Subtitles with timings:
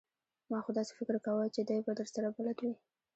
[0.49, 2.73] ما خو داسې فکر کاوه چې دی به درسره بلد وي!